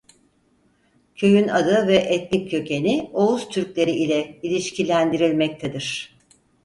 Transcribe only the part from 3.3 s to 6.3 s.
Türkleri ile ilişkilendirilmektedir.